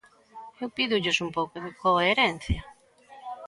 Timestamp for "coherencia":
1.83-2.61